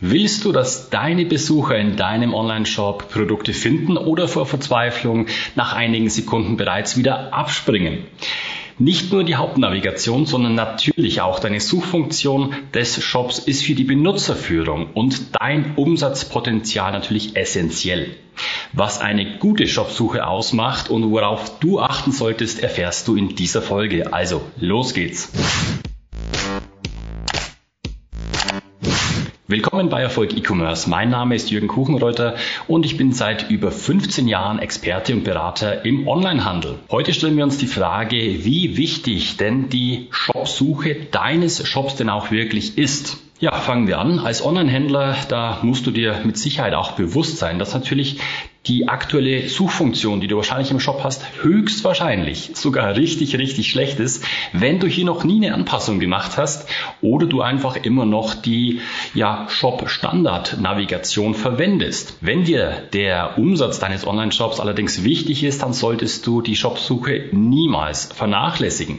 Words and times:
Willst 0.00 0.44
du, 0.44 0.52
dass 0.52 0.90
deine 0.90 1.26
Besucher 1.26 1.76
in 1.76 1.96
deinem 1.96 2.32
Online-Shop 2.32 3.10
Produkte 3.10 3.52
finden 3.52 3.96
oder 3.96 4.28
vor 4.28 4.46
Verzweiflung 4.46 5.26
nach 5.56 5.72
einigen 5.72 6.08
Sekunden 6.08 6.56
bereits 6.56 6.96
wieder 6.96 7.34
abspringen? 7.34 8.04
Nicht 8.78 9.10
nur 9.10 9.24
die 9.24 9.34
Hauptnavigation, 9.34 10.24
sondern 10.24 10.54
natürlich 10.54 11.20
auch 11.20 11.40
deine 11.40 11.58
Suchfunktion 11.58 12.54
des 12.72 13.02
Shops 13.02 13.40
ist 13.40 13.64
für 13.64 13.74
die 13.74 13.82
Benutzerführung 13.82 14.90
und 14.94 15.34
dein 15.40 15.74
Umsatzpotenzial 15.74 16.92
natürlich 16.92 17.34
essentiell. 17.34 18.14
Was 18.72 19.00
eine 19.00 19.38
gute 19.38 19.66
Shopsuche 19.66 20.28
ausmacht 20.28 20.90
und 20.90 21.10
worauf 21.10 21.58
du 21.58 21.80
achten 21.80 22.12
solltest, 22.12 22.62
erfährst 22.62 23.08
du 23.08 23.16
in 23.16 23.34
dieser 23.34 23.62
Folge. 23.62 24.12
Also, 24.12 24.42
los 24.60 24.94
geht's! 24.94 25.32
Willkommen 29.50 29.88
bei 29.88 30.02
Erfolg 30.02 30.36
E-Commerce. 30.36 30.90
Mein 30.90 31.08
Name 31.08 31.34
ist 31.34 31.50
Jürgen 31.50 31.68
Kuchenreuter 31.68 32.34
und 32.66 32.84
ich 32.84 32.98
bin 32.98 33.12
seit 33.12 33.50
über 33.50 33.72
15 33.72 34.28
Jahren 34.28 34.58
Experte 34.58 35.14
und 35.14 35.24
Berater 35.24 35.86
im 35.86 36.06
Onlinehandel. 36.06 36.74
Heute 36.90 37.14
stellen 37.14 37.34
wir 37.38 37.44
uns 37.44 37.56
die 37.56 37.66
Frage, 37.66 38.18
wie 38.18 38.76
wichtig 38.76 39.38
denn 39.38 39.70
die 39.70 40.08
Shopsuche 40.10 40.96
deines 41.10 41.66
Shops 41.66 41.96
denn 41.96 42.10
auch 42.10 42.30
wirklich 42.30 42.76
ist. 42.76 43.22
Ja, 43.40 43.52
fangen 43.52 43.86
wir 43.86 44.00
an. 44.00 44.18
Als 44.18 44.44
Online-Händler, 44.44 45.16
da 45.30 45.60
musst 45.62 45.86
du 45.86 45.92
dir 45.92 46.20
mit 46.24 46.36
Sicherheit 46.36 46.74
auch 46.74 46.92
bewusst 46.92 47.38
sein, 47.38 47.58
dass 47.58 47.72
natürlich 47.72 48.18
die 48.66 48.88
aktuelle 48.88 49.48
Suchfunktion, 49.48 50.20
die 50.20 50.26
du 50.26 50.36
wahrscheinlich 50.36 50.70
im 50.70 50.80
Shop 50.80 51.00
hast, 51.02 51.24
höchstwahrscheinlich 51.42 52.50
sogar 52.54 52.96
richtig, 52.96 53.38
richtig 53.38 53.70
schlecht 53.70 53.98
ist, 53.98 54.24
wenn 54.52 54.78
du 54.78 54.86
hier 54.86 55.06
noch 55.06 55.24
nie 55.24 55.36
eine 55.36 55.54
Anpassung 55.54 56.00
gemacht 56.00 56.36
hast 56.36 56.68
oder 57.00 57.26
du 57.26 57.40
einfach 57.40 57.76
immer 57.76 58.04
noch 58.04 58.34
die 58.34 58.80
ja, 59.14 59.46
Shop-Standard-Navigation 59.48 61.34
verwendest. 61.34 62.18
Wenn 62.20 62.44
dir 62.44 62.82
der 62.92 63.38
Umsatz 63.38 63.78
deines 63.78 64.06
Online-Shops 64.06 64.60
allerdings 64.60 65.02
wichtig 65.02 65.44
ist, 65.44 65.62
dann 65.62 65.72
solltest 65.72 66.26
du 66.26 66.42
die 66.42 66.56
Shop-Suche 66.56 67.30
niemals 67.32 68.12
vernachlässigen. 68.12 68.98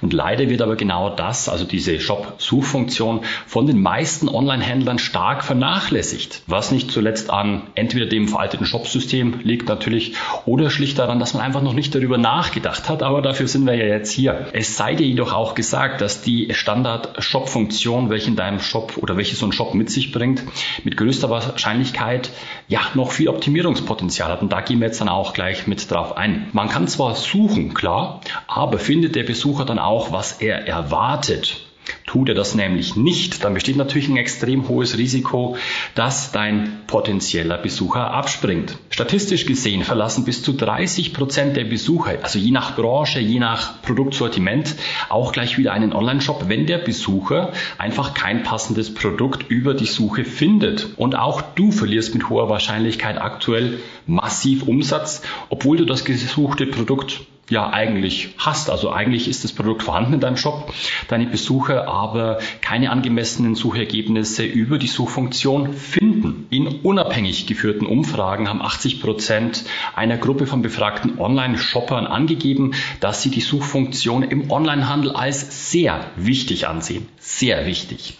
Und 0.00 0.12
leider 0.12 0.48
wird 0.48 0.62
aber 0.62 0.76
genau 0.76 1.14
das, 1.14 1.48
also 1.48 1.64
diese 1.64 2.00
Shop-Suchfunktion, 2.00 3.20
von 3.46 3.66
den 3.66 3.82
meisten 3.82 4.28
Online-Händlern 4.28 4.98
stark 4.98 5.44
vernachlässigt, 5.44 6.42
was 6.46 6.72
nicht 6.72 6.90
zuletzt 6.90 7.30
an 7.30 7.64
entweder 7.74 8.06
dem 8.06 8.26
veralteten 8.26 8.66
Shop-System 8.66 8.99
System 9.00 9.40
liegt 9.42 9.68
natürlich 9.68 10.14
oder 10.44 10.70
schlicht 10.70 10.98
daran, 10.98 11.18
dass 11.18 11.34
man 11.34 11.42
einfach 11.42 11.62
noch 11.62 11.72
nicht 11.72 11.94
darüber 11.94 12.18
nachgedacht 12.18 12.88
hat, 12.88 13.02
aber 13.02 13.22
dafür 13.22 13.48
sind 13.48 13.66
wir 13.66 13.74
ja 13.74 13.86
jetzt 13.86 14.12
hier. 14.12 14.48
Es 14.52 14.76
sei 14.76 14.94
dir 14.94 15.06
jedoch 15.06 15.32
auch 15.32 15.54
gesagt, 15.54 16.00
dass 16.00 16.22
die 16.22 16.48
Standard-Shop-Funktion, 16.52 18.10
welche 18.10 18.28
in 18.28 18.36
deinem 18.36 18.60
Shop 18.60 18.98
oder 18.98 19.16
welche 19.16 19.36
so 19.36 19.46
ein 19.46 19.52
Shop 19.52 19.74
mit 19.74 19.90
sich 19.90 20.12
bringt, 20.12 20.42
mit 20.84 20.96
größter 20.96 21.30
Wahrscheinlichkeit 21.30 22.30
ja 22.68 22.80
noch 22.94 23.12
viel 23.12 23.28
Optimierungspotenzial 23.28 24.30
hat 24.30 24.42
und 24.42 24.52
da 24.52 24.60
gehen 24.60 24.80
wir 24.80 24.86
jetzt 24.86 25.00
dann 25.00 25.08
auch 25.08 25.32
gleich 25.32 25.66
mit 25.66 25.90
drauf 25.90 26.16
ein. 26.16 26.48
Man 26.52 26.68
kann 26.68 26.86
zwar 26.86 27.14
suchen, 27.14 27.74
klar, 27.74 28.20
aber 28.46 28.78
findet 28.78 29.16
der 29.16 29.24
Besucher 29.24 29.64
dann 29.64 29.78
auch, 29.78 30.12
was 30.12 30.40
er 30.40 30.66
erwartet? 30.68 31.69
Tut 32.10 32.28
er 32.28 32.34
das 32.34 32.56
nämlich 32.56 32.96
nicht, 32.96 33.44
dann 33.44 33.54
besteht 33.54 33.76
natürlich 33.76 34.08
ein 34.08 34.16
extrem 34.16 34.68
hohes 34.68 34.98
Risiko, 34.98 35.56
dass 35.94 36.32
dein 36.32 36.80
potenzieller 36.88 37.56
Besucher 37.56 38.10
abspringt. 38.10 38.76
Statistisch 38.90 39.46
gesehen 39.46 39.84
verlassen 39.84 40.24
bis 40.24 40.42
zu 40.42 40.52
30 40.52 41.14
Prozent 41.14 41.56
der 41.56 41.66
Besucher, 41.66 42.18
also 42.20 42.40
je 42.40 42.50
nach 42.50 42.74
Branche, 42.74 43.20
je 43.20 43.38
nach 43.38 43.80
Produktsortiment, 43.82 44.74
auch 45.08 45.30
gleich 45.30 45.56
wieder 45.56 45.72
einen 45.72 45.92
Online-Shop, 45.92 46.46
wenn 46.48 46.66
der 46.66 46.78
Besucher 46.78 47.52
einfach 47.78 48.12
kein 48.12 48.42
passendes 48.42 48.92
Produkt 48.92 49.48
über 49.48 49.74
die 49.74 49.86
Suche 49.86 50.24
findet. 50.24 50.88
Und 50.96 51.14
auch 51.14 51.40
du 51.54 51.70
verlierst 51.70 52.12
mit 52.14 52.28
hoher 52.28 52.48
Wahrscheinlichkeit 52.48 53.20
aktuell 53.20 53.78
massiv 54.08 54.64
Umsatz, 54.64 55.22
obwohl 55.48 55.76
du 55.76 55.84
das 55.84 56.04
gesuchte 56.04 56.66
Produkt 56.66 57.20
ja 57.50 57.70
eigentlich 57.70 58.30
hast. 58.38 58.70
Also 58.70 58.90
eigentlich 58.90 59.28
ist 59.28 59.44
das 59.44 59.52
Produkt 59.52 59.82
vorhanden 59.82 60.14
in 60.14 60.20
deinem 60.20 60.36
Shop, 60.36 60.72
deine 61.08 61.26
Besucher 61.26 61.88
aber 61.88 62.38
keine 62.60 62.90
angemessenen 62.90 63.54
Suchergebnisse 63.54 64.44
über 64.44 64.78
die 64.78 64.86
Suchfunktion 64.86 65.74
finden. 65.74 66.46
In 66.50 66.66
unabhängig 66.66 67.46
geführten 67.46 67.86
Umfragen 67.86 68.48
haben 68.48 68.62
80 68.62 69.00
Prozent 69.00 69.64
einer 69.94 70.16
Gruppe 70.16 70.46
von 70.46 70.62
befragten 70.62 71.18
Online-Shoppern 71.18 72.06
angegeben, 72.06 72.72
dass 73.00 73.22
sie 73.22 73.30
die 73.30 73.40
Suchfunktion 73.40 74.22
im 74.22 74.50
Onlinehandel 74.50 75.12
als 75.12 75.70
sehr 75.70 76.04
wichtig 76.16 76.66
ansehen. 76.66 77.08
Sehr 77.18 77.66
wichtig. 77.66 78.18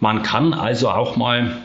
Man 0.00 0.22
kann 0.22 0.52
also 0.54 0.90
auch 0.90 1.16
mal 1.16 1.64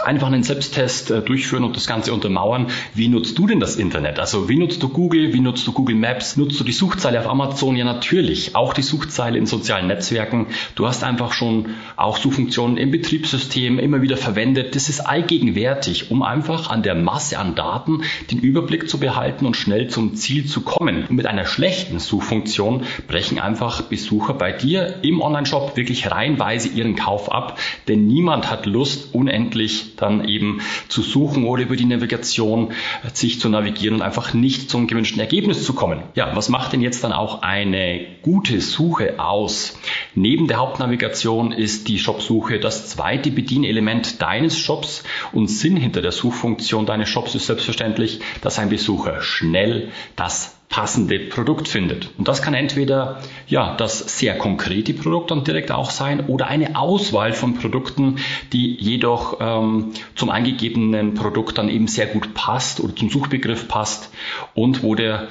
einfach 0.00 0.28
einen 0.28 0.42
Selbsttest 0.42 1.10
äh, 1.10 1.22
durchführen 1.22 1.64
und 1.64 1.76
das 1.76 1.86
Ganze 1.86 2.12
untermauern. 2.12 2.68
Wie 2.94 3.08
nutzt 3.08 3.38
du 3.38 3.46
denn 3.46 3.60
das 3.60 3.76
Internet? 3.76 4.18
Also 4.18 4.48
wie 4.48 4.56
nutzt 4.56 4.82
du 4.82 4.88
Google? 4.88 5.32
Wie 5.32 5.40
nutzt 5.40 5.66
du 5.66 5.72
Google 5.72 5.96
Maps? 5.96 6.36
Nutzt 6.36 6.58
du 6.60 6.64
die 6.64 6.72
Suchzeile 6.72 7.20
auf 7.20 7.26
Amazon? 7.28 7.76
Ja, 7.76 7.84
natürlich. 7.84 8.54
Auch 8.54 8.72
die 8.72 8.82
Suchzeile 8.82 9.38
in 9.38 9.46
sozialen 9.46 9.86
Netzwerken. 9.86 10.46
Du 10.74 10.86
hast 10.86 11.04
einfach 11.04 11.32
schon 11.32 11.70
auch 11.96 12.16
Suchfunktionen 12.16 12.76
im 12.76 12.90
Betriebssystem 12.90 13.78
immer 13.78 14.02
wieder 14.02 14.16
verwendet. 14.16 14.74
Das 14.74 14.88
ist 14.88 15.00
allgegenwärtig, 15.00 16.10
um 16.10 16.22
einfach 16.22 16.70
an 16.70 16.82
der 16.82 16.94
Masse 16.94 17.38
an 17.38 17.54
Daten 17.54 18.02
den 18.30 18.38
Überblick 18.38 18.88
zu 18.88 18.98
behalten 18.98 19.46
und 19.46 19.56
schnell 19.56 19.88
zum 19.88 20.14
Ziel 20.14 20.46
zu 20.46 20.60
kommen. 20.60 21.06
Und 21.08 21.16
mit 21.16 21.26
einer 21.26 21.46
schlechten 21.46 21.98
Suchfunktion 21.98 22.84
brechen 23.06 23.38
einfach 23.38 23.82
Besucher 23.82 24.34
bei 24.34 24.52
dir 24.52 24.96
im 25.02 25.20
Onlineshop 25.20 25.76
wirklich 25.76 26.10
reihenweise 26.10 26.68
ihren 26.68 26.96
Kauf 26.96 27.32
ab, 27.32 27.58
denn 27.88 28.06
niemand 28.06 28.50
hat 28.50 28.66
Lust, 28.66 29.14
unendlich 29.14 29.87
dann 29.96 30.28
eben 30.28 30.60
zu 30.88 31.02
suchen 31.02 31.44
oder 31.44 31.62
über 31.62 31.76
die 31.76 31.84
Navigation 31.84 32.70
äh, 32.70 33.10
sich 33.12 33.40
zu 33.40 33.48
navigieren 33.48 33.96
und 33.96 34.02
einfach 34.02 34.34
nicht 34.34 34.70
zum 34.70 34.86
gewünschten 34.86 35.20
Ergebnis 35.20 35.64
zu 35.64 35.72
kommen. 35.72 36.02
Ja, 36.14 36.34
was 36.34 36.48
macht 36.48 36.72
denn 36.72 36.80
jetzt 36.80 37.04
dann 37.04 37.12
auch 37.12 37.42
eine 37.42 38.06
gute 38.22 38.60
Suche 38.60 39.18
aus? 39.18 39.78
Neben 40.14 40.48
der 40.48 40.58
Hauptnavigation 40.58 41.52
ist 41.52 41.88
die 41.88 41.98
Shopsuche 41.98 42.60
das 42.60 42.88
zweite 42.88 43.30
Bedienelement 43.30 44.20
deines 44.20 44.58
Shops 44.58 45.04
und 45.32 45.48
Sinn 45.48 45.76
hinter 45.76 46.02
der 46.02 46.12
Suchfunktion 46.12 46.86
deines 46.86 47.08
Shops 47.08 47.34
ist 47.34 47.46
selbstverständlich, 47.46 48.20
dass 48.42 48.58
ein 48.58 48.68
Besucher 48.68 49.20
schnell 49.22 49.90
das 50.16 50.57
passende 50.68 51.18
Produkt 51.18 51.66
findet. 51.66 52.10
Und 52.18 52.28
das 52.28 52.42
kann 52.42 52.54
entweder 52.54 53.22
ja 53.46 53.74
das 53.76 54.18
sehr 54.18 54.36
konkrete 54.36 54.92
Produkt 54.92 55.30
dann 55.30 55.44
direkt 55.44 55.70
auch 55.70 55.90
sein 55.90 56.26
oder 56.26 56.46
eine 56.46 56.76
Auswahl 56.76 57.32
von 57.32 57.54
Produkten, 57.54 58.18
die 58.52 58.74
jedoch 58.74 59.38
ähm, 59.40 59.92
zum 60.14 60.30
eingegebenen 60.30 61.14
Produkt 61.14 61.58
dann 61.58 61.68
eben 61.68 61.88
sehr 61.88 62.06
gut 62.06 62.34
passt 62.34 62.80
oder 62.80 62.94
zum 62.94 63.08
Suchbegriff 63.08 63.66
passt 63.66 64.10
und 64.54 64.82
wo 64.82 64.94
der 64.94 65.28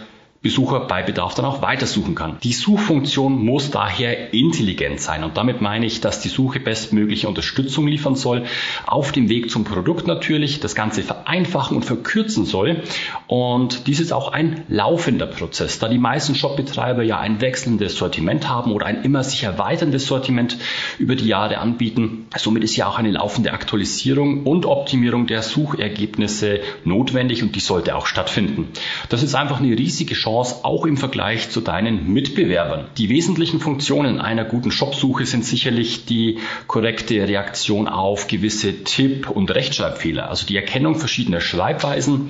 Besucher 0.47 0.79
bei 0.79 1.03
Bedarf 1.03 1.35
dann 1.35 1.43
auch 1.43 1.61
weitersuchen 1.61 2.15
kann. 2.15 2.37
Die 2.41 2.53
Suchfunktion 2.53 3.43
muss 3.43 3.69
daher 3.69 4.33
intelligent 4.33 5.01
sein 5.01 5.25
und 5.25 5.35
damit 5.35 5.59
meine 5.59 5.85
ich, 5.85 5.99
dass 5.99 6.21
die 6.21 6.29
Suche 6.29 6.61
bestmögliche 6.61 7.27
Unterstützung 7.27 7.85
liefern 7.85 8.15
soll, 8.15 8.45
auf 8.85 9.11
dem 9.11 9.27
Weg 9.27 9.51
zum 9.51 9.65
Produkt 9.65 10.07
natürlich, 10.07 10.61
das 10.61 10.73
Ganze 10.73 11.03
vereinfachen 11.03 11.75
und 11.75 11.83
verkürzen 11.83 12.45
soll 12.45 12.81
und 13.27 13.87
dies 13.87 13.99
ist 13.99 14.13
auch 14.13 14.31
ein 14.31 14.63
laufender 14.69 15.25
Prozess, 15.25 15.79
da 15.79 15.89
die 15.89 15.97
meisten 15.97 16.33
Shopbetreiber 16.33 17.03
ja 17.03 17.19
ein 17.19 17.41
wechselndes 17.41 17.97
Sortiment 17.97 18.47
haben 18.47 18.71
oder 18.71 18.85
ein 18.85 19.03
immer 19.03 19.25
sich 19.25 19.43
erweiterndes 19.43 20.07
Sortiment 20.07 20.57
über 20.97 21.17
die 21.17 21.27
Jahre 21.27 21.57
anbieten. 21.57 22.27
Somit 22.37 22.63
ist 22.63 22.77
ja 22.77 22.87
auch 22.87 22.97
eine 22.97 23.11
laufende 23.11 23.51
Aktualisierung 23.51 24.45
und 24.45 24.65
Optimierung 24.65 25.27
der 25.27 25.41
Suchergebnisse 25.41 26.61
notwendig 26.85 27.43
und 27.43 27.53
die 27.53 27.59
sollte 27.59 27.97
auch 27.97 28.05
stattfinden. 28.05 28.69
Das 29.09 29.23
ist 29.23 29.35
einfach 29.35 29.59
eine 29.59 29.77
riesige 29.77 30.13
Chance 30.13 30.36
Chance 30.37 30.63
auch 30.63 30.85
im 30.85 30.97
Vergleich 30.97 31.49
zu 31.49 31.61
deinen 31.61 32.13
Mitbewerbern. 32.13 32.85
Die 32.97 33.09
wesentlichen 33.09 33.59
Funktionen 33.59 34.21
einer 34.21 34.45
guten 34.45 34.69
Shopsuche 34.69 35.25
sind 35.25 35.43
sicherlich 35.43 36.05
die 36.05 36.37
korrekte 36.67 37.27
Reaktion 37.27 37.87
auf 37.87 38.27
gewisse 38.27 38.83
Tipp- 38.83 39.31
und 39.31 39.49
Rechtschreibfehler, 39.49 40.29
also 40.29 40.45
die 40.45 40.55
Erkennung 40.55 40.95
verschiedener 40.95 41.41
Schreibweisen, 41.41 42.29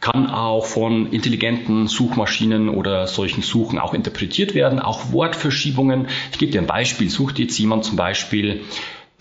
kann 0.00 0.26
auch 0.26 0.64
von 0.64 1.12
intelligenten 1.12 1.86
Suchmaschinen 1.86 2.68
oder 2.68 3.06
solchen 3.06 3.42
Suchen 3.42 3.78
auch 3.78 3.94
interpretiert 3.94 4.54
werden, 4.54 4.78
auch 4.78 5.12
Wortverschiebungen. 5.12 6.08
Ich 6.32 6.38
gebe 6.38 6.52
dir 6.52 6.60
ein 6.60 6.66
Beispiel. 6.66 7.08
Sucht 7.08 7.38
jetzt 7.38 7.58
jemand 7.58 7.84
zum 7.84 7.96
Beispiel 7.96 8.62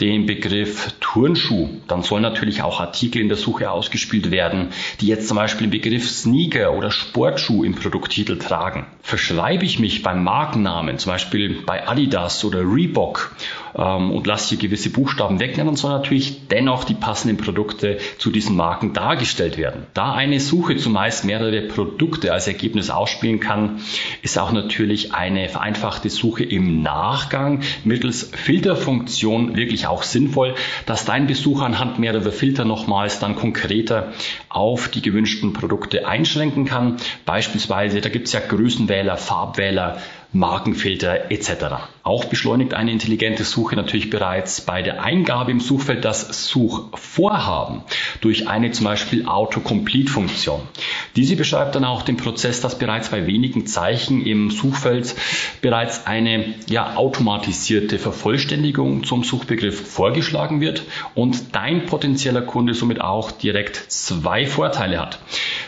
den 0.02 0.26
Begriff 0.26 0.94
Turnschuh, 1.00 1.70
dann 1.88 2.02
sollen 2.02 2.24
natürlich 2.24 2.64
auch 2.64 2.80
Artikel 2.80 3.22
in 3.22 3.28
der 3.28 3.38
Suche 3.38 3.70
ausgespielt 3.70 4.32
werden, 4.32 4.70
die 5.00 5.08
jetzt 5.08 5.28
zum 5.28 5.38
Beispiel 5.38 5.68
den 5.68 5.72
Begriff 5.72 6.10
Sneaker 6.10 6.74
oder 6.74 6.90
Sportschuh 6.90 7.64
im 7.64 7.76
Produkttitel 7.76 8.40
tragen. 8.40 8.88
Verschreibe 9.02 9.66
ich 9.66 9.80
mich 9.80 10.02
beim 10.02 10.24
Markennamen, 10.24 10.98
zum 10.98 11.12
Beispiel 11.12 11.62
bei 11.66 11.88
Adidas 11.88 12.44
oder 12.44 12.62
Reebok 12.62 13.36
ähm, 13.76 14.12
und 14.12 14.28
lasse 14.28 14.50
hier 14.50 14.58
gewisse 14.58 14.90
Buchstaben 14.90 15.40
weg, 15.40 15.56
dann 15.56 15.76
sollen 15.76 15.94
natürlich 15.94 16.48
dennoch 16.48 16.84
die 16.84 16.94
passenden 16.94 17.38
Produkte 17.38 17.98
zu 18.18 18.32
diesen 18.32 18.56
Marken 18.56 18.94
dargestellt 18.94 19.58
werden. 19.58 19.88
Da 19.94 20.14
eine 20.14 20.40
Suche 20.40 20.78
zumeist 20.78 21.26
mehrere 21.26 21.62
Produkte 21.62 22.34
als 22.34 22.48
Ergebnis 22.48 22.90
ausspielen 22.90 23.40
kann, 23.40 23.80
ist 24.22 24.38
auch 24.38 24.52
natürlich 24.52 25.14
eine 25.14 25.50
vereinfachte 25.50 26.10
Suche 26.10 26.44
im 26.44 26.82
Nachgang 26.82 27.62
mittels 27.84 28.32
Filterfunktion 28.34 29.56
wirklich 29.56 29.88
auch 29.88 30.04
sinnvoll, 30.04 30.56
dass 30.86 31.06
dein 31.06 31.28
Besucher 31.28 31.66
anhand 31.66 32.00
mehrerer 32.00 32.32
Filter 32.32 32.66
nochmals 32.66 33.20
dann 33.20 33.36
konkreter 33.36 34.14
auf 34.50 34.88
die 34.88 35.02
gewünschten 35.02 35.54
Produkte 35.54 36.08
einschränken 36.08 36.66
kann. 36.66 36.98
Beispielsweise, 37.26 38.02
da 38.02 38.10
gibt 38.10 38.28
es 38.28 38.34
ja 38.34 38.40
Größenwähler, 38.40 39.18
Farbwähler, 39.18 39.98
Markenfilter 40.34 41.32
etc. 41.32 41.52
Auch 42.02 42.26
beschleunigt 42.26 42.74
eine 42.74 42.92
intelligente 42.92 43.44
Suche 43.44 43.76
natürlich 43.76 44.10
bereits 44.10 44.62
bei 44.62 44.82
der 44.82 45.04
Eingabe 45.04 45.52
im 45.52 45.60
Suchfeld 45.60 46.04
das 46.04 46.48
Suchvorhaben 46.48 47.82
durch 48.22 48.48
eine 48.48 48.72
zum 48.72 48.86
Beispiel 48.86 49.28
Autocomplete-Funktion. 49.28 50.62
Diese 51.16 51.36
beschreibt 51.36 51.76
dann 51.76 51.86
auch 51.86 52.02
den 52.02 52.18
Prozess, 52.18 52.62
dass 52.62 52.80
bereits 52.80 53.10
bei 53.10 53.28
wenigen 53.28 53.68
Zeichen 53.68 54.26
im 54.26 54.50
Suchfeld 54.50 55.16
bereits 55.62 56.08
eine 56.08 56.56
ja, 56.68 56.96
automatisierte 56.96 58.00
Vervollständigung 58.00 59.04
zum 59.04 59.24
Suchbegriff 59.24 59.88
vorgeschlagen 59.88 60.62
wird 60.62 60.84
und 61.14 61.56
dein 61.56 61.86
potenzieller 61.86 62.42
Kunde 62.42 62.74
somit 62.74 63.00
auch 63.00 63.32
direkt 63.32 63.76
zwei 63.76 64.48
Vorteile 64.48 65.00
hat. 65.00 65.20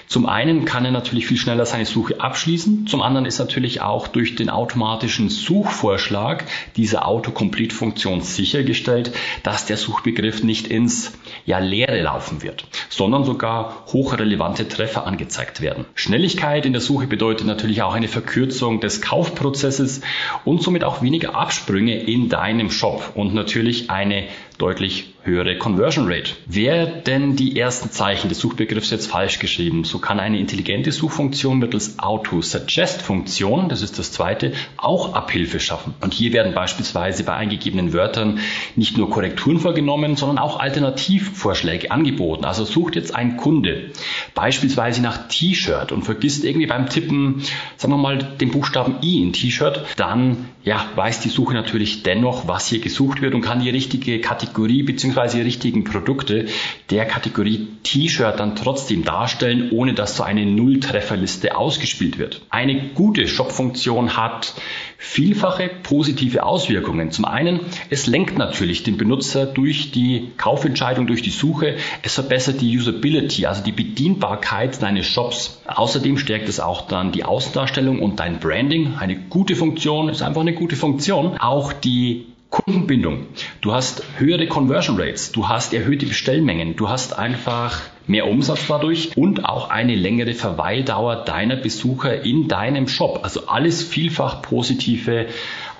Zum 0.08 0.28
einen 0.28 0.66
kann 0.66 0.86
er 0.86 0.92
natürlich 0.92 1.28
viel 1.28 1.38
schneller 1.38 1.66
seine 1.66 1.86
Suche 1.86 2.22
abschließen. 2.22 2.88
Zum 2.88 3.02
anderen 3.02 3.26
ist 3.26 3.40
natürlich 3.40 3.82
auch 3.82 4.08
durch 4.08 4.36
den 4.36 4.50
automatischen 4.50 5.30
Suchvorschlag 5.30 6.46
dieser 6.76 7.08
Autocomplete-Funktion 7.08 8.22
sichergestellt, 8.22 9.12
dass 9.44 9.66
der 9.66 9.78
Suchbegriff 9.78 10.44
nicht 10.44 10.68
ins 10.68 11.14
ja, 11.46 11.60
Leere 11.60 12.02
laufen 12.02 12.44
wird, 12.44 12.68
sondern 12.90 13.24
sogar 13.24 13.86
hochrelevante 13.88 14.68
Treffer 14.68 15.06
angezeigt 15.06 15.62
werden. 15.62 15.86
Schnelligkeit 15.96 16.66
in 16.66 16.74
der 16.74 16.82
Suche 16.82 17.08
bedeutet 17.08 17.48
natürlich 17.48 17.82
auch 17.82 17.94
eine 17.94 18.08
Verkürzung 18.08 18.80
des 18.80 19.02
Kaufprozesses 19.02 20.02
und 20.44 20.62
somit 20.62 20.84
auch 20.84 21.02
weniger 21.02 21.36
Absprünge 21.36 22.00
in 22.00 22.30
deinem 22.30 22.70
Shop 22.70 23.12
und 23.16 23.34
natürlich 23.34 23.90
eine 23.90 24.26
deutlich 24.58 25.16
höhere 25.26 25.58
Conversion 25.58 26.06
Rate. 26.08 26.34
Wer 26.46 26.86
denn 26.86 27.36
die 27.36 27.60
ersten 27.60 27.90
Zeichen 27.90 28.30
des 28.30 28.40
Suchbegriffs 28.40 28.92
jetzt 28.92 29.08
falsch 29.08 29.40
geschrieben, 29.40 29.84
so 29.84 29.98
kann 29.98 30.20
eine 30.20 30.40
intelligente 30.40 30.92
Suchfunktion 30.92 31.58
mittels 31.58 31.98
Auto-Suggest-Funktion, 31.98 33.68
das 33.68 33.82
ist 33.82 33.98
das 33.98 34.12
zweite, 34.12 34.54
auch 34.78 35.16
Abhilfe 35.16 35.60
schaffen. 35.60 35.96
Und 36.00 36.14
hier 36.14 36.32
werden 36.32 36.54
beispielsweise 36.54 37.24
bei 37.24 37.34
eingegebenen 37.34 37.92
Wörtern 37.92 38.40
nicht 38.76 38.98
nur 38.98 39.10
Korrekturen 39.10 39.60
vorgenommen, 39.60 40.16
sondern 40.16 40.38
auch 40.38 40.60
Alternativvorschläge 40.60 41.90
angeboten. 41.90 42.46
Also 42.46 42.64
sucht 42.64 42.96
jetzt 42.96 43.16
ein 43.16 43.38
Kunde 43.38 43.90
beispielsweise 44.36 45.02
nach 45.02 45.28
T-Shirt 45.28 45.92
und 45.92 46.04
vergisst 46.04 46.46
irgendwie 46.46 46.68
beim 46.68 46.88
Tippen, 46.88 47.42
sagen 47.78 47.94
wir 47.94 47.98
mal, 47.98 48.18
den 48.18 48.52
Buchstaben 48.52 48.98
I 49.02 49.24
in 49.24 49.34
T-Shirt, 49.34 49.86
dann 49.98 50.50
ja, 50.64 50.86
weiß 50.96 51.20
die 51.22 51.30
Suche 51.30 51.54
natürlich 51.56 52.04
dennoch, 52.04 52.48
was 52.48 52.68
hier 52.68 52.80
gesucht 52.80 53.22
wird 53.22 53.34
und 53.34 53.42
kann 53.42 53.62
die 53.62 53.70
richtige 53.70 54.22
Kategorie 54.22 54.45
bzw. 54.54 55.38
die 55.38 55.42
richtigen 55.42 55.84
Produkte 55.84 56.46
der 56.90 57.06
Kategorie 57.06 57.68
T-Shirt 57.84 58.40
dann 58.40 58.56
trotzdem 58.56 59.04
darstellen, 59.04 59.70
ohne 59.72 59.94
dass 59.94 60.16
so 60.18 60.24
eine 60.24 60.46
Nulltrefferliste 60.46 61.56
ausgespielt 61.56 62.18
wird. 62.18 62.42
Eine 62.50 62.90
gute 62.94 63.28
Shop-Funktion 63.28 64.18
hat 64.18 64.54
vielfache 64.98 65.70
positive 65.84 66.44
Auswirkungen. 66.44 67.12
Zum 67.12 67.26
einen, 67.26 67.60
es 67.90 68.08
lenkt 68.08 68.38
natürlich 68.38 68.84
den 68.84 68.98
Benutzer 68.98 69.46
durch 69.46 69.92
die 69.92 70.32
Kaufentscheidung, 70.38 71.08
durch 71.08 71.22
die 71.22 71.30
Suche. 71.30 71.76
Es 72.02 72.16
verbessert 72.16 72.62
die 72.62 72.78
Usability, 72.78 73.46
also 73.46 73.64
die 73.64 73.72
Bedienbarkeit 73.72 74.82
deines 74.82 75.06
Shops. 75.06 75.62
Außerdem 75.68 76.18
stärkt 76.18 76.50
es 76.50 76.60
auch 76.60 76.88
dann 76.88 77.12
die 77.12 77.24
Außendarstellung 77.24 78.02
und 78.02 78.20
dein 78.20 78.40
Branding. 78.40 78.96
Eine 78.98 79.16
gute 79.16 79.56
Funktion 79.56 80.10
ist 80.10 80.22
einfach 80.22 80.42
eine 80.42 80.54
gute 80.54 80.76
Funktion. 80.76 81.38
Auch 81.38 81.74
die 81.74 82.26
Kundenbindung. 82.56 83.28
Du 83.60 83.74
hast 83.74 84.02
höhere 84.18 84.48
Conversion 84.48 84.98
Rates, 84.98 85.34
du 85.34 85.50
hast 85.50 85.74
erhöhte 85.74 86.06
Bestellmengen, 86.06 86.78
du 86.78 86.88
hast 86.88 87.20
einfach 87.20 87.82
mehr 88.08 88.28
Umsatz 88.28 88.68
dadurch 88.70 89.18
und 89.18 89.44
auch 89.44 89.70
eine 89.70 89.94
längere 89.94 90.34
Verweildauer 90.34 91.18
deiner 91.26 91.58
Besucher 91.58 92.24
in 92.24 92.48
deinem 92.48 92.88
Shop. 92.88 93.20
Also 93.24 93.48
alles 93.48 93.84
vielfach 93.84 94.42
positive 94.42 95.26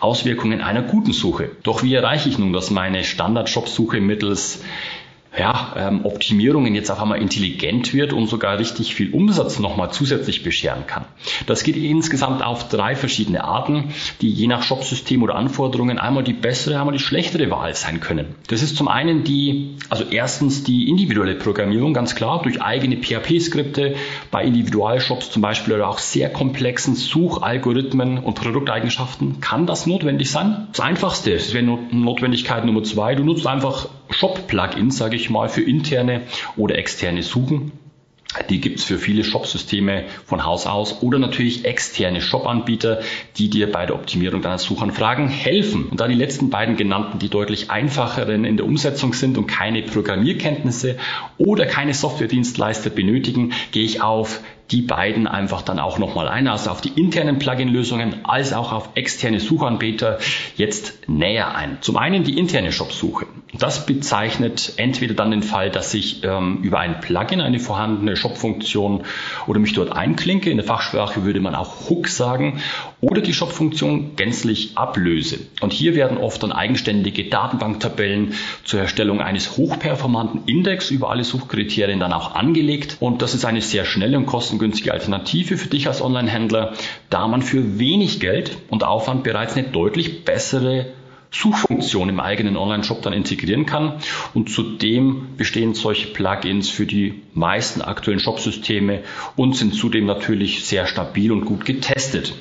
Auswirkungen 0.02 0.60
einer 0.60 0.82
guten 0.82 1.14
Suche. 1.14 1.52
Doch 1.64 1.82
wie 1.82 1.94
erreiche 1.94 2.28
ich 2.28 2.38
nun, 2.40 2.52
dass 2.52 2.72
meine 2.72 3.06
Standard-Shop-Suche 3.06 4.02
mittels 4.02 4.62
ja, 5.38 5.74
ähm, 5.78 6.06
Optimierungen 6.06 6.76
jetzt 6.76 6.90
auf 6.90 7.02
einmal 7.02 7.22
intelligent 7.22 7.94
wird 7.94 8.14
und 8.14 8.28
sogar 8.28 8.58
richtig 8.58 8.96
viel 8.96 9.12
Umsatz 9.12 9.60
nochmal 9.60 9.92
zusätzlich 9.92 10.44
bescheren 10.44 10.88
kann. 10.88 11.06
Das 11.46 11.64
geht 11.64 11.76
insgesamt 11.76 12.44
auf 12.44 12.70
drei 12.70 12.96
verschiedene 12.96 13.44
Arten, 13.44 13.90
die 14.22 14.30
je 14.30 14.48
nach 14.48 14.64
Shopsystem 14.64 15.24
oder 15.24 15.36
Anforderungen 15.36 16.00
einmal 16.00 16.24
die 16.24 16.34
bessere, 16.34 16.80
einmal 16.80 16.94
die 16.94 17.04
schlechtere 17.04 17.50
Wahl 17.52 17.74
sein 17.76 18.00
können. 18.00 18.36
Das 18.48 18.62
ist 18.62 18.78
zum 18.78 18.88
einen 18.88 19.24
die, 19.24 19.76
also 19.90 20.06
erstens 20.10 20.64
die 20.64 20.90
individuelle 20.90 21.36
Programmierung, 21.36 21.94
ganz 21.94 22.16
klar, 22.16 22.42
durch 22.42 22.62
eigene 22.62 22.98
PHP-Skripte 22.98 23.96
bei 24.32 24.44
Individualshops 24.44 25.32
zum 25.32 25.42
Beispiel 25.42 25.74
oder 25.74 25.90
auch 25.90 26.00
sehr 26.00 26.30
komplexen 26.30 26.96
Suchalgorithmen 26.96 28.20
und 28.20 28.36
Produkteigenschaften 28.36 29.42
kann 29.42 29.66
das 29.66 29.86
notwendig 29.86 30.32
sein. 30.32 30.68
Das 30.72 30.80
einfachste, 30.80 31.32
das 31.32 31.54
wäre 31.54 31.64
Notwendigkeit 31.66 32.66
Nummer 32.66 32.84
zwei, 32.84 33.16
du 33.16 33.24
nutzt 33.24 33.48
einfach 33.48 33.90
Shop-Plugins, 34.16 34.98
sage 34.98 35.16
ich 35.16 35.30
mal, 35.30 35.50
für 35.50 35.62
interne 35.62 36.22
oder 36.56 36.78
externe 36.78 37.24
Suchen. 37.24 37.72
Die 38.50 38.60
gibt's 38.60 38.84
für 38.84 38.98
viele 38.98 39.24
Shop-Systeme 39.24 40.06
von 40.26 40.46
Haus 40.46 40.66
aus 40.68 41.02
oder 41.02 41.20
natürlich 41.20 41.64
externe 41.64 42.22
Shop-Anbieter, 42.22 43.02
die 43.38 43.50
dir 43.50 43.72
bei 43.72 43.86
der 43.86 43.96
Optimierung 43.96 44.42
deiner 44.42 44.58
Suchanfragen 44.58 45.30
helfen. 45.30 45.86
Und 45.86 46.00
da 46.00 46.08
die 46.08 46.16
letzten 46.16 46.50
beiden 46.50 46.76
genannten 46.76 47.20
die 47.20 47.30
deutlich 47.30 47.72
einfacheren 47.72 48.44
in 48.44 48.58
der 48.58 48.66
Umsetzung 48.66 49.14
sind 49.14 49.38
und 49.38 49.48
keine 49.48 49.84
Programmierkenntnisse 49.84 50.98
oder 51.38 51.66
keine 51.66 51.94
Software-Dienstleister 51.94 52.90
benötigen, 52.90 53.54
gehe 53.72 53.84
ich 53.84 54.02
auf 54.02 54.42
die 54.72 54.82
beiden 54.82 55.28
einfach 55.28 55.62
dann 55.62 55.80
auch 55.80 56.00
nochmal 56.00 56.28
ein, 56.28 56.48
also 56.48 56.72
auf 56.72 56.82
die 56.82 56.90
internen 56.90 57.38
Plugin-Lösungen 57.38 58.26
als 58.26 58.54
auch 58.54 58.72
auf 58.72 58.90
externe 58.96 59.40
Suchanbieter 59.40 60.20
jetzt 60.56 61.08
näher 61.08 61.56
ein. 61.56 61.78
Zum 61.82 61.98
einen 61.98 62.24
die 62.24 62.38
interne 62.38 62.72
Shop-Suche. 62.72 63.28
Das 63.54 63.86
bezeichnet 63.86 64.74
entweder 64.78 65.14
dann 65.14 65.32
den 65.32 65.44
Fall, 65.44 65.70
dass 65.70 65.94
ich 65.94 66.24
ähm, 66.24 66.60
über 66.64 66.80
ein 66.80 67.00
Plugin 67.00 67.42
eine 67.42 67.60
vorhandene 67.60 68.16
Shop-Funktion 68.16 69.04
oder 69.48 69.60
mich 69.60 69.74
dort 69.74 69.92
einklinke. 69.96 70.50
In 70.50 70.58
der 70.58 70.66
Fachsprache 70.66 71.24
würde 71.24 71.40
man 71.40 71.56
auch 71.56 71.90
Hook 71.90 72.08
sagen 72.08 72.62
oder 73.06 73.22
die 73.22 73.34
Shop-Funktion 73.34 74.16
gänzlich 74.16 74.72
ablöse. 74.76 75.38
Und 75.62 75.74
hier 75.74 75.94
werden 75.94 76.18
oft 76.18 76.42
dann 76.42 76.52
eigenständige 76.52 77.26
Datenbanktabellen 77.26 78.34
zur 78.64 78.80
Erstellung 78.80 79.22
eines 79.22 79.58
hochperformanten 79.58 80.42
Index 80.48 80.90
über 80.90 81.12
alle 81.12 81.24
Suchkriterien 81.24 82.00
dann 82.00 82.14
auch 82.14 82.34
angelegt. 82.34 82.98
Und 83.00 83.22
das 83.22 83.36
ist 83.36 83.46
eine 83.46 83.62
sehr 83.62 83.86
schnelle 83.86 84.18
und 84.18 84.26
kostengünstige 84.26 84.92
Alternative 84.92 85.58
für 85.58 85.70
dich 85.70 85.88
als 85.88 86.02
Online-Händler, 86.02 86.74
da 87.12 87.28
man 87.28 87.44
für 87.44 87.78
wenig 87.78 88.20
Geld 88.20 88.58
und 88.70 88.84
Aufwand 88.84 89.24
bereits 89.24 89.56
eine 89.56 89.68
deutlich 89.68 90.26
bessere 90.26 90.88
Suchfunktion 91.40 92.10
im 92.10 92.20
eigenen 92.20 92.56
Online-Shop 92.58 93.02
dann 93.02 93.14
integrieren 93.14 93.66
kann. 93.66 93.94
Und 94.34 94.50
zudem 94.50 95.36
bestehen 95.38 95.74
solche 95.74 96.08
Plugins 96.08 96.70
für 96.70 96.86
die 96.86 97.22
meisten 97.34 97.82
aktuellen 97.82 98.20
Shopsysteme 98.20 99.04
und 99.36 99.56
sind 99.56 99.76
zudem 99.76 100.06
natürlich 100.06 100.66
sehr 100.66 100.88
stabil 100.88 101.32
und 101.32 101.46
gut 101.46 101.66
getestet. 101.66 102.34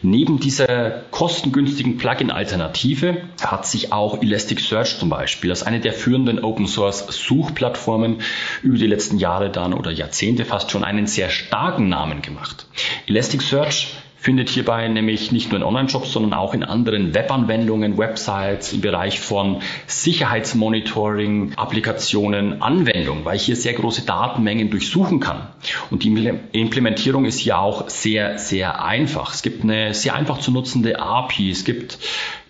Neben 0.00 0.40
dieser 0.40 1.02
kostengünstigen 1.10 1.98
Plugin-Alternative 1.98 3.22
hat 3.42 3.66
sich 3.66 3.92
auch 3.92 4.22
Elasticsearch 4.22 4.98
zum 4.98 5.10
Beispiel 5.10 5.50
als 5.50 5.62
eine 5.62 5.80
der 5.80 5.92
führenden 5.92 6.42
Open-Source-Suchplattformen 6.42 8.22
über 8.62 8.78
die 8.78 8.86
letzten 8.86 9.18
Jahre 9.18 9.50
dann 9.50 9.74
oder 9.74 9.90
Jahrzehnte 9.90 10.44
fast 10.44 10.70
schon 10.70 10.84
einen 10.84 11.06
sehr 11.06 11.28
starken 11.28 11.88
Namen 11.88 12.22
gemacht. 12.22 12.66
Elasticsearch 13.06 13.88
findet 14.20 14.50
hierbei 14.50 14.88
nämlich 14.88 15.30
nicht 15.30 15.50
nur 15.50 15.60
in 15.60 15.64
Online-Shops, 15.64 16.12
sondern 16.12 16.34
auch 16.34 16.52
in 16.52 16.64
anderen 16.64 17.14
Webanwendungen, 17.14 17.98
Websites 17.98 18.72
im 18.72 18.80
Bereich 18.80 19.20
von 19.20 19.62
Sicherheitsmonitoring, 19.86 21.54
Applikationen, 21.56 22.60
Anwendung, 22.60 23.24
weil 23.24 23.36
ich 23.36 23.42
hier 23.42 23.56
sehr 23.56 23.74
große 23.74 24.04
Datenmengen 24.04 24.70
durchsuchen 24.70 25.20
kann. 25.20 25.48
Und 25.90 26.02
die 26.02 26.32
Implementierung 26.52 27.26
ist 27.26 27.38
hier 27.38 27.58
auch 27.58 27.88
sehr, 27.88 28.38
sehr 28.38 28.84
einfach. 28.84 29.32
Es 29.34 29.42
gibt 29.42 29.62
eine 29.62 29.94
sehr 29.94 30.14
einfach 30.14 30.38
zu 30.38 30.50
nutzende 30.50 30.98
API. 30.98 31.50
Es 31.50 31.64
gibt 31.64 31.98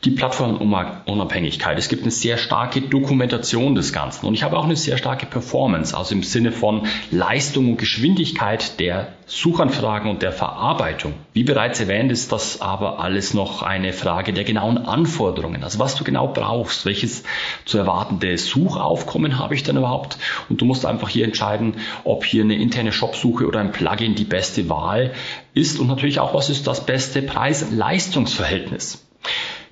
die 0.05 0.11
Plattformunabhängigkeit. 0.11 1.77
Es 1.77 1.89
gibt 1.89 2.03
eine 2.03 2.13
sehr 2.13 2.39
starke 2.39 2.81
Dokumentation 2.81 3.75
des 3.75 3.93
Ganzen 3.93 4.27
und 4.27 4.35
ich 4.35 4.45
habe 4.45 4.57
auch 4.57 4.65
eine 4.65 4.77
sehr 4.77 4.97
starke 4.97 5.27
Performance, 5.27 5.97
also 5.97 6.15
im 6.15 6.23
Sinne 6.23 6.53
von 6.53 6.87
Leistung 7.11 7.71
und 7.71 7.79
Geschwindigkeit 7.79 8.79
der 8.79 9.09
Suchanfragen 9.27 10.09
und 10.09 10.23
der 10.23 10.33
Verarbeitung. 10.33 11.15
Wie 11.33 11.43
bereits 11.43 11.81
erwähnt, 11.81 12.13
ist 12.13 12.31
das 12.33 12.61
aber 12.61 13.01
alles 13.01 13.35
noch 13.35 13.63
eine 13.63 13.93
Frage 13.93 14.33
der 14.33 14.45
genauen 14.45 14.79
Anforderungen. 14.79 15.65
Also 15.65 15.81
was 15.81 15.97
du 15.97 16.05
genau 16.05 16.29
brauchst, 16.29 16.87
welches 16.87 17.25
zu 17.65 17.77
erwartende 17.77 18.39
Suchaufkommen 18.39 19.39
habe 19.39 19.55
ich 19.55 19.65
denn 19.65 19.77
überhaupt? 19.77 20.17
Und 20.49 20.61
du 20.61 20.65
musst 20.65 20.87
einfach 20.87 21.09
hier 21.09 21.25
entscheiden, 21.25 21.75
ob 22.05 22.25
hier 22.25 22.45
eine 22.45 22.55
interne 22.55 22.93
Shopsuche 22.93 23.47
oder 23.47 23.61
ein 23.61 23.73
Plugin 23.73 24.15
die 24.15 24.25
beste 24.25 24.69
Wahl 24.69 25.13
ist 25.55 25.81
und 25.81 25.89
natürlich 25.89 26.21
auch, 26.21 26.33
was 26.35 26.49
ist 26.49 26.67
das 26.67 26.87
beste 26.87 27.21
Preis-Leistungsverhältnis. 27.21 29.05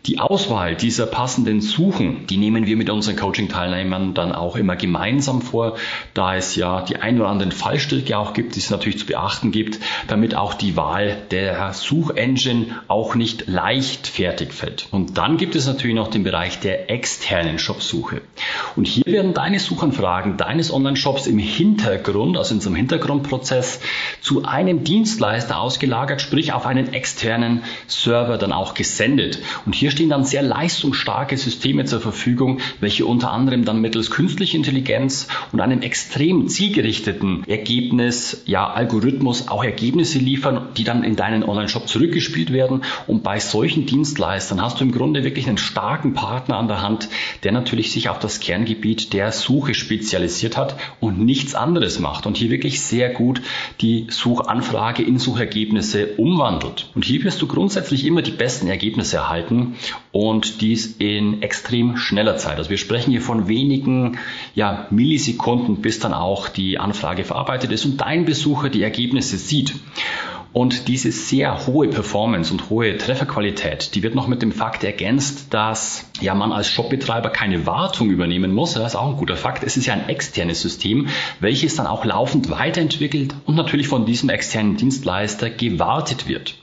Die 0.06 0.20
Auswahl 0.20 0.76
dieser 0.76 1.06
passenden 1.06 1.60
Suchen, 1.60 2.28
die 2.28 2.36
nehmen 2.36 2.66
wir 2.66 2.76
mit 2.76 2.90
unseren 2.90 3.16
Coaching-Teilnehmern 3.16 4.14
dann 4.14 4.30
auch 4.30 4.54
immer 4.54 4.76
gemeinsam 4.76 5.42
vor, 5.42 5.76
da 6.14 6.36
es 6.36 6.54
ja 6.54 6.82
die 6.82 6.96
ein 6.96 7.18
oder 7.18 7.28
anderen 7.28 7.50
Fallstricke 7.50 8.16
auch 8.16 8.32
gibt, 8.32 8.54
die 8.54 8.60
es 8.60 8.70
natürlich 8.70 9.00
zu 9.00 9.06
beachten 9.06 9.50
gibt, 9.50 9.80
damit 10.06 10.36
auch 10.36 10.54
die 10.54 10.76
Wahl 10.76 11.16
der 11.32 11.72
Suchengine 11.72 12.66
auch 12.86 13.16
nicht 13.16 13.48
leichtfertig 13.48 14.52
fällt. 14.52 14.86
Und 14.92 15.18
dann 15.18 15.38
gibt 15.38 15.56
es 15.56 15.66
natürlich 15.66 15.96
noch 15.96 16.08
den 16.08 16.22
Bereich 16.22 16.60
der 16.60 16.88
externen 16.88 17.58
Shopsuche. 17.58 18.20
Und 18.76 18.86
hier 18.86 19.06
werden 19.06 19.34
deine 19.34 19.58
Suchanfragen 19.58 20.36
deines 20.36 20.72
Online-Shops 20.72 21.26
im 21.26 21.38
Hintergrund, 21.38 22.36
also 22.36 22.54
in 22.54 22.60
einem 22.60 22.76
Hintergrundprozess, 22.76 23.80
zu 24.20 24.44
einem 24.44 24.84
Dienstleister 24.84 25.58
ausgelagert, 25.58 26.20
sprich 26.20 26.52
auf 26.52 26.64
einen 26.64 26.92
externen 26.92 27.64
Server 27.88 28.38
dann 28.38 28.52
auch 28.52 28.74
gesendet. 28.74 29.40
Und 29.64 29.74
hier 29.74 29.95
stehen 29.96 30.10
dann 30.10 30.24
sehr 30.24 30.42
leistungsstarke 30.42 31.38
Systeme 31.38 31.86
zur 31.86 32.00
Verfügung, 32.00 32.60
welche 32.80 33.06
unter 33.06 33.32
anderem 33.32 33.64
dann 33.64 33.80
mittels 33.80 34.10
künstlicher 34.10 34.56
Intelligenz 34.56 35.26
und 35.52 35.60
einem 35.60 35.80
extrem 35.80 36.48
zielgerichteten 36.48 37.44
Ergebnis, 37.48 38.42
ja, 38.44 38.70
Algorithmus 38.70 39.48
auch 39.48 39.64
Ergebnisse 39.64 40.18
liefern, 40.18 40.68
die 40.76 40.84
dann 40.84 41.02
in 41.02 41.16
deinen 41.16 41.42
Online-Shop 41.42 41.88
zurückgespielt 41.88 42.52
werden. 42.52 42.82
Und 43.06 43.22
bei 43.22 43.40
solchen 43.40 43.86
Dienstleistern 43.86 44.60
hast 44.60 44.80
du 44.80 44.84
im 44.84 44.92
Grunde 44.92 45.24
wirklich 45.24 45.48
einen 45.48 45.56
starken 45.56 46.12
Partner 46.12 46.58
an 46.58 46.68
der 46.68 46.82
Hand, 46.82 47.08
der 47.42 47.52
natürlich 47.52 47.90
sich 47.90 48.10
auf 48.10 48.18
das 48.18 48.40
Kerngebiet 48.40 49.14
der 49.14 49.32
Suche 49.32 49.72
spezialisiert 49.72 50.58
hat 50.58 50.76
und 51.00 51.24
nichts 51.24 51.54
anderes 51.54 52.00
macht 52.00 52.26
und 52.26 52.36
hier 52.36 52.50
wirklich 52.50 52.82
sehr 52.82 53.08
gut 53.08 53.40
die 53.80 54.08
Suchanfrage 54.10 55.02
in 55.02 55.18
Suchergebnisse 55.18 56.08
umwandelt. 56.18 56.90
Und 56.94 57.06
hier 57.06 57.24
wirst 57.24 57.40
du 57.40 57.46
grundsätzlich 57.46 58.04
immer 58.04 58.20
die 58.20 58.30
besten 58.30 58.66
Ergebnisse 58.66 59.16
erhalten 59.16 59.76
und 60.12 60.60
dies 60.60 60.96
in 60.98 61.42
extrem 61.42 61.96
schneller 61.96 62.36
Zeit. 62.36 62.58
Also 62.58 62.70
wir 62.70 62.78
sprechen 62.78 63.10
hier 63.10 63.22
von 63.22 63.48
wenigen 63.48 64.18
ja, 64.54 64.86
Millisekunden, 64.90 65.76
bis 65.82 65.98
dann 65.98 66.14
auch 66.14 66.48
die 66.48 66.78
Anfrage 66.78 67.24
verarbeitet 67.24 67.72
ist 67.72 67.84
und 67.84 68.00
dein 68.00 68.24
Besucher 68.24 68.68
die 68.68 68.82
Ergebnisse 68.82 69.36
sieht. 69.36 69.74
Und 70.56 70.88
diese 70.88 71.12
sehr 71.12 71.66
hohe 71.66 71.88
Performance 71.88 72.50
und 72.50 72.70
hohe 72.70 72.96
Trefferqualität, 72.96 73.94
die 73.94 74.02
wird 74.02 74.14
noch 74.14 74.26
mit 74.26 74.40
dem 74.40 74.52
Fakt 74.52 74.84
ergänzt, 74.84 75.52
dass 75.52 76.08
ja 76.18 76.34
man 76.34 76.50
als 76.50 76.70
Shopbetreiber 76.70 77.28
keine 77.28 77.66
Wartung 77.66 78.08
übernehmen 78.08 78.54
muss. 78.54 78.72
Das 78.72 78.94
ist 78.94 78.96
auch 78.96 79.10
ein 79.10 79.18
guter 79.18 79.36
Fakt. 79.36 79.64
Es 79.64 79.76
ist 79.76 79.84
ja 79.84 79.92
ein 79.92 80.08
externes 80.08 80.62
System, 80.62 81.08
welches 81.40 81.76
dann 81.76 81.86
auch 81.86 82.06
laufend 82.06 82.48
weiterentwickelt 82.48 83.34
und 83.44 83.54
natürlich 83.54 83.88
von 83.88 84.06
diesem 84.06 84.30
externen 84.30 84.78
Dienstleister 84.78 85.50
gewartet 85.50 86.26
wird. 86.26 86.54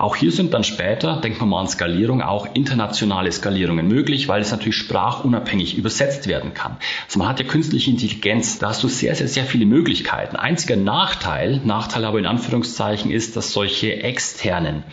Auch 0.00 0.16
hier 0.16 0.32
sind 0.32 0.54
dann 0.54 0.64
später, 0.64 1.16
denkt 1.16 1.40
man 1.40 1.50
mal 1.50 1.60
an 1.60 1.68
Skalierung, 1.68 2.22
auch 2.22 2.54
internationale 2.54 3.30
Skalierungen 3.30 3.86
möglich, 3.86 4.28
weil 4.28 4.40
es 4.40 4.50
natürlich 4.50 4.76
sprachunabhängig 4.76 5.76
übersetzt 5.76 6.26
werden 6.26 6.54
kann. 6.54 6.78
Also 7.04 7.18
man 7.18 7.28
hat 7.28 7.38
ja 7.38 7.44
künstliche 7.44 7.90
Intelligenz, 7.90 8.58
da 8.58 8.70
hast 8.70 8.82
du 8.82 8.88
sehr, 8.88 9.14
sehr, 9.14 9.28
sehr 9.28 9.44
viele 9.44 9.66
Möglichkeiten. 9.66 10.36
Einziger 10.36 10.76
Nachteil, 10.76 11.60
Nachteil 11.64 12.06
aber 12.06 12.18
in 12.18 12.24
Anführungszeichen 12.24 13.10
ist, 13.10 13.36
dass 13.36 13.52
solche 13.52 14.02
externen 14.02 14.84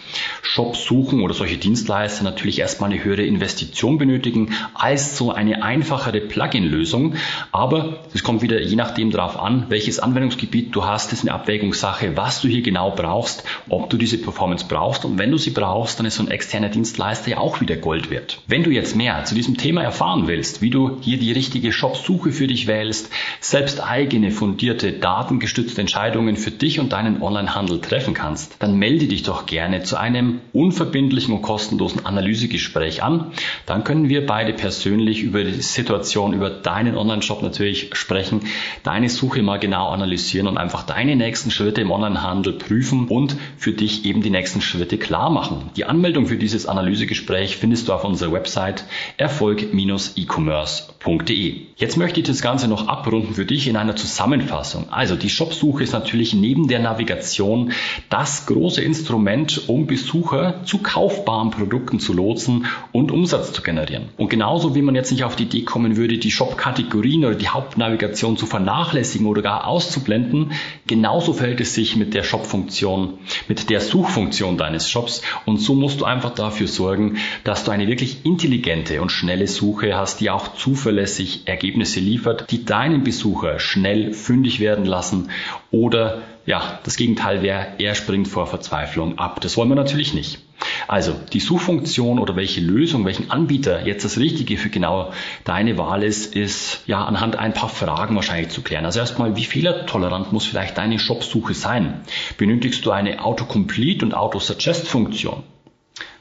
Shops 0.42 0.84
suchen 0.84 1.22
oder 1.22 1.34
solche 1.34 1.56
Dienstleister 1.56 2.26
natürlich 2.26 2.60
erstmal 2.60 2.92
eine 2.92 3.02
höhere 3.02 3.24
Investition 3.24 3.98
benötigen 3.98 4.56
als 4.74 5.18
so 5.18 5.32
eine 5.32 5.64
einfachere 5.64 6.20
Plugin-Lösung. 6.20 7.16
Aber 7.54 8.00
es 8.14 8.24
kommt 8.24 8.42
wieder 8.42 8.60
je 8.60 8.76
nachdem 8.76 9.12
darauf 9.12 9.40
an, 9.40 9.68
welches 9.70 10.00
Anwendungsgebiet 10.00 10.76
du 10.76 10.84
hast, 10.84 11.14
ist 11.14 11.22
eine 11.22 11.34
Abwägungssache, 11.34 12.18
was 12.18 12.42
du 12.42 12.50
hier 12.50 12.62
genau 12.62 12.92
brauchst, 12.92 13.46
ob 13.70 13.90
du 13.90 13.96
diese 13.96 14.18
Performance 14.18 14.66
brauchst 14.68 14.97
brauchst. 14.98 15.06
Und 15.06 15.18
wenn 15.18 15.32
du 15.32 15.38
sie 15.38 15.52
brauchst, 15.52 16.00
dann 16.00 16.06
ist 16.06 16.16
so 16.16 16.24
ein 16.24 16.32
externer 16.32 16.70
Dienstleister 16.70 17.32
ja 17.32 17.38
auch 17.38 17.62
wieder 17.62 17.76
Gold 17.76 18.10
wert. 18.10 18.42
Wenn 18.48 18.64
du 18.64 18.72
jetzt 18.72 18.96
mehr 18.96 19.24
zu 19.26 19.36
diesem 19.36 19.58
Thema 19.58 19.84
erfahren 19.84 20.28
willst, 20.28 20.62
wie 20.62 20.70
du 20.70 20.98
hier 21.02 21.18
die 21.18 21.32
richtige 21.32 21.72
Shopsuche 21.72 22.32
für 22.32 22.48
dich 22.48 22.68
wählst, 22.68 23.10
selbst 23.40 23.84
eigene 23.84 24.32
fundierte, 24.32 24.92
datengestützte 24.94 25.82
Entscheidungen 25.82 26.36
für 26.36 26.52
dich 26.52 26.80
und 26.80 26.94
deinen 26.94 27.22
Onlinehandel 27.22 27.82
treffen 27.82 28.14
kannst, 28.14 28.56
dann 28.60 28.78
melde 28.78 29.08
dich 29.08 29.24
doch 29.24 29.46
gerne 29.46 29.84
zu 29.84 29.98
einem 29.98 30.40
unverbindlichen 30.54 31.34
und 31.34 31.42
kostenlosen 31.42 32.06
Analysegespräch 32.06 33.04
an. 33.04 33.32
Dann 33.66 33.84
können 33.84 34.10
wir 34.10 34.26
beide 34.26 34.54
persönlich 34.54 35.22
über 35.22 35.44
die 35.44 35.62
Situation, 35.62 36.34
über 36.34 36.50
deinen 36.50 36.98
Online-Shop 36.98 37.42
natürlich 37.42 37.90
sprechen, 37.94 38.42
deine 38.84 39.10
Suche 39.10 39.42
mal 39.42 39.60
genau 39.60 39.90
analysieren 39.90 40.48
und 40.48 40.58
einfach 40.58 40.84
deine 40.84 41.16
nächsten 41.16 41.52
Schritte 41.52 41.82
im 41.82 41.92
Onlinehandel 41.92 42.54
prüfen 42.54 43.08
und 43.08 43.36
für 43.58 43.72
dich 43.72 44.06
eben 44.06 44.22
die 44.22 44.30
nächsten 44.30 44.62
Schritte 44.62 44.87
Schritte 44.88 45.06
klar 45.06 45.30
machen. 45.30 45.70
Die 45.76 45.84
Anmeldung 45.84 46.28
für 46.28 46.38
dieses 46.38 46.66
Analysegespräch 46.66 47.58
findest 47.58 47.90
du 47.90 47.94
auf 47.94 48.06
unserer 48.06 48.32
Website 48.32 48.86
erfolg-e-commerce.de. 49.18 51.56
Jetzt 51.76 51.98
möchte 51.98 52.22
ich 52.22 52.26
das 52.26 52.42
Ganze 52.42 52.70
noch 52.70 52.88
abrunden 52.88 53.34
für 53.34 53.46
dich 53.46 53.68
in 53.68 53.76
einer 53.76 53.98
Zusammenfassung. 53.98 54.86
Also 54.90 55.18
die 55.18 55.30
Shopsuche 55.30 55.84
ist 55.84 55.92
natürlich 55.92 56.34
neben 56.34 56.70
der 56.70 56.80
Navigation 56.80 57.74
das 58.10 58.46
große 58.46 58.82
Instrument, 58.82 59.68
um 59.68 59.88
Besucher 59.88 60.62
zu 60.64 60.78
kaufbaren 60.78 61.52
Produkten 61.52 62.00
zu 62.00 62.14
lotsen 62.14 62.68
und 62.94 63.12
Umsatz 63.12 63.52
zu 63.52 63.62
generieren. 63.62 64.06
Und 64.16 64.30
genauso 64.30 64.74
wie 64.74 64.82
man 64.82 64.96
jetzt 64.96 65.12
nicht 65.12 65.26
auf 65.26 65.36
die 65.36 65.44
Idee 65.44 65.64
kommen 65.64 65.98
würde, 65.98 66.18
die 66.18 66.32
Shop-Kategorien 66.32 67.26
oder 67.26 67.36
die 67.36 67.50
Hauptnavigation 67.50 68.38
zu 68.38 68.46
vernachlässigen 68.46 69.28
oder 69.28 69.42
gar 69.42 69.68
auszublenden, 69.68 70.54
genauso 70.88 71.34
verhält 71.34 71.60
es 71.60 71.76
sich 71.76 71.98
mit 71.98 72.14
der 72.14 72.24
Shop-Funktion, 72.24 73.16
mit 73.50 73.70
der 73.70 73.82
Suchfunktion 73.82 74.56
deines 74.68 74.90
Shops. 74.90 75.22
Und 75.46 75.58
so 75.58 75.74
musst 75.74 76.02
du 76.02 76.06
einfach 76.06 76.34
dafür 76.36 76.68
sorgen, 76.68 77.18
dass 77.44 77.64
du 77.64 77.72
eine 77.72 77.88
wirklich 77.88 78.26
intelligente 78.26 79.02
und 79.02 79.12
schnelle 79.12 79.48
Suche 79.48 79.98
hast, 79.98 80.20
die 80.20 80.30
auch 80.30 80.56
zuverlässig 80.56 81.44
Ergebnisse 81.46 82.00
liefert, 82.00 82.52
die 82.52 82.66
deinen 82.66 83.04
Besucher 83.04 83.60
schnell 83.60 84.14
fündig 84.14 84.60
werden 84.60 84.86
lassen 84.86 85.30
oder 85.72 86.22
ja, 86.48 86.80
das 86.84 86.96
Gegenteil 86.96 87.42
wäre, 87.42 87.74
er 87.78 87.94
springt 87.94 88.30
vor 88.30 88.48
Verzweiflung 88.48 89.20
ab. 89.20 89.42
Das 89.42 89.58
wollen 89.58 89.68
wir 89.68 89.76
natürlich 89.76 90.14
nicht. 90.14 90.40
Also 90.88 91.14
die 91.34 91.42
Suchfunktion 91.42 92.20
oder 92.20 92.38
welche 92.38 92.62
Lösung, 92.62 93.06
welchen 93.06 93.30
Anbieter 93.30 93.86
jetzt 93.86 94.06
das 94.06 94.18
Richtige 94.18 94.58
für 94.58 94.70
genau 94.70 95.12
deine 95.44 95.78
Wahl 95.78 96.04
ist, 96.04 96.36
ist 96.36 96.84
ja 96.88 97.04
anhand 97.04 97.36
ein 97.36 97.54
paar 97.54 97.68
Fragen 97.68 98.16
wahrscheinlich 98.16 98.50
zu 98.50 98.62
klären. 98.62 98.86
Also 98.86 99.00
erstmal, 99.00 99.36
wie 99.36 99.44
fehlertolerant 99.44 100.32
muss 100.32 100.46
vielleicht 100.46 100.78
deine 100.78 101.00
Shopsuche 101.00 101.54
sein? 101.54 102.02
Benötigst 102.38 102.86
du 102.86 102.92
eine 102.92 103.26
Autocomplete 103.26 104.06
und 104.06 104.14
Autosuggest-Funktion? 104.14 105.44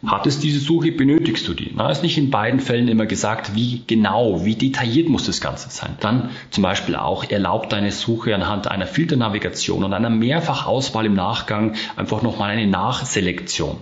Hat 0.04 0.26
es 0.26 0.38
diese 0.38 0.60
Suche, 0.60 0.92
benötigst 0.92 1.48
du 1.48 1.54
die? 1.54 1.72
Na, 1.74 1.90
ist 1.90 2.02
nicht 2.02 2.18
in 2.18 2.30
beiden 2.30 2.60
Fällen 2.60 2.88
immer 2.88 3.06
gesagt, 3.06 3.54
wie 3.54 3.82
genau, 3.86 4.44
wie 4.44 4.54
detailliert 4.54 5.08
muss 5.08 5.24
das 5.24 5.40
Ganze 5.40 5.70
sein. 5.70 5.96
Dann 6.00 6.30
zum 6.50 6.62
Beispiel 6.62 6.96
auch 6.96 7.28
erlaubt 7.30 7.72
deine 7.72 7.90
Suche 7.90 8.34
anhand 8.34 8.68
einer 8.68 8.86
Filternavigation 8.86 9.82
und 9.84 9.92
einer 9.92 10.10
Mehrfachauswahl 10.10 11.06
im 11.06 11.14
Nachgang 11.14 11.74
einfach 11.96 12.22
nochmal 12.22 12.50
eine 12.50 12.66
Nachselektion. 12.66 13.78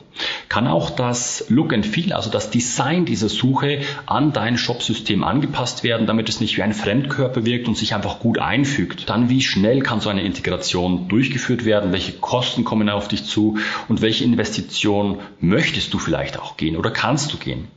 Kann 0.49 0.69
auch 0.69 0.91
das 0.91 1.47
Look 1.49 1.73
and 1.73 1.85
Feel, 1.85 2.13
also 2.13 2.31
das 2.31 2.51
Design 2.51 3.05
dieser 3.05 3.29
Suche 3.29 3.81
an 4.07 4.33
dein 4.33 4.57
Shopsystem 4.57 5.25
angepasst 5.25 5.83
werden, 5.83 6.07
damit 6.07 6.29
es 6.29 6.41
nicht 6.41 6.57
wie 6.57 6.63
ein 6.63 6.73
Fremdkörper 6.73 7.45
wirkt 7.45 7.67
und 7.67 7.77
sich 7.77 7.95
einfach 7.95 8.21
gut 8.21 8.39
einfügt. 8.39 9.09
Dann 9.11 9.29
wie 9.29 9.43
schnell 9.43 9.81
kann 9.81 10.01
so 10.01 10.11
eine 10.11 10.23
Integration 10.23 11.09
durchgeführt 11.09 11.65
werden? 11.65 11.93
Welche 11.93 12.13
Kosten 12.13 12.63
kommen 12.63 12.89
auf 12.89 13.09
dich 13.09 13.25
zu? 13.25 13.59
Und 13.89 14.03
welche 14.03 14.23
Investition 14.23 15.19
möchtest 15.41 15.93
du 15.93 15.99
vielleicht 16.05 16.39
auch 16.39 16.57
gehen 16.57 16.77
oder 16.77 16.91
kannst 16.91 17.33
du 17.33 17.39
gehen. 17.39 17.69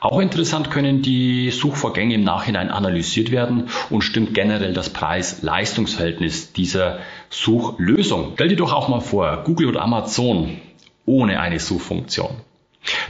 Auch 0.00 0.20
interessant 0.20 0.70
können 0.70 1.02
die 1.02 1.50
Suchvorgänge 1.50 2.14
im 2.14 2.24
Nachhinein 2.24 2.70
analysiert 2.70 3.30
werden 3.30 3.68
und 3.90 4.02
stimmt 4.02 4.34
generell 4.34 4.74
das 4.74 4.90
Preis-Leistungsverhältnis 4.90 6.52
dieser 6.52 6.98
Suchlösung. 7.30 8.32
Stell 8.34 8.48
dir 8.48 8.56
doch 8.56 8.72
auch 8.72 8.88
mal 8.88 9.00
vor, 9.00 9.42
Google 9.44 9.68
oder 9.68 9.82
Amazon 9.82 10.58
ohne 11.06 11.40
eine 11.40 11.60
Suchfunktion. 11.60 12.36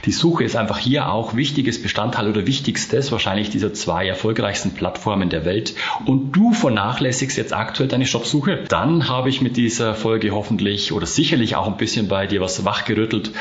Die 0.05 0.11
Suche 0.11 0.43
ist 0.43 0.55
einfach 0.55 0.77
hier 0.77 1.11
auch 1.11 1.35
wichtiges 1.35 1.81
Bestandteil 1.81 2.29
oder 2.29 2.45
wichtigstes 2.47 3.11
wahrscheinlich 3.11 3.49
dieser 3.49 3.73
zwei 3.73 4.07
erfolgreichsten 4.07 4.71
Plattformen 4.71 5.29
der 5.29 5.45
Welt 5.45 5.75
und 6.05 6.31
du 6.31 6.53
vernachlässigst 6.53 7.37
jetzt 7.37 7.53
aktuell 7.53 7.89
deine 7.89 8.05
Shopsuche, 8.05 8.63
dann 8.67 9.09
habe 9.09 9.29
ich 9.29 9.41
mit 9.41 9.57
dieser 9.57 9.95
Folge 9.95 10.31
hoffentlich 10.31 10.91
oder 10.91 11.05
sicherlich 11.05 11.55
auch 11.55 11.67
ein 11.67 11.77
bisschen 11.77 12.07
bei 12.07 12.27
dir 12.27 12.41
was 12.41 12.65
wachgerüttelt 12.65 13.31